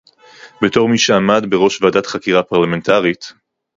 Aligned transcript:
בתור 0.61 0.89
מי 0.89 0.97
שעמד 0.97 1.43
בראש 1.49 1.81
ועדת 1.81 2.05
חקירה 2.05 2.43
פרלמנטרית 2.43 3.33